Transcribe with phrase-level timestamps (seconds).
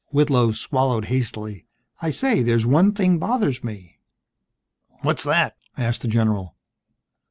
[0.09, 1.67] Whitlow swallowed hastily.
[2.01, 3.99] "I say, there's one thing bothers me."
[5.03, 6.55] "What's that?" asked the general.